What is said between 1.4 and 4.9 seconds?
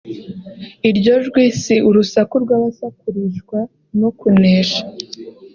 si urusaku rw’abasakurishwa no kunesha